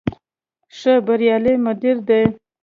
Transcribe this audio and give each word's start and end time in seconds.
ښه 0.77 0.93
بریالی 1.05 1.55
مدیر 1.65 1.95
دی. 2.07 2.21